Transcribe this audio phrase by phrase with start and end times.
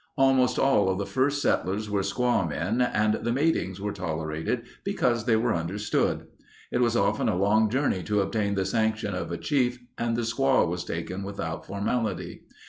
[0.17, 5.25] Almost all of the first settlers were squaw men and the matings were tolerated because
[5.25, 6.25] they were understood.
[6.71, 10.23] It was often a long journey to obtain the sanction of a Chief and the
[10.23, 12.45] squaw was taken without formality.